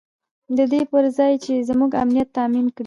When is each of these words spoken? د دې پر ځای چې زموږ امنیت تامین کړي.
د 0.57 0.59
دې 0.71 0.81
پر 0.91 1.03
ځای 1.17 1.33
چې 1.43 1.53
زموږ 1.69 1.91
امنیت 2.03 2.29
تامین 2.37 2.67
کړي. 2.75 2.79